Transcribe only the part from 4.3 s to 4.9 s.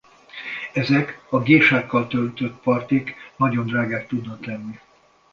lenni.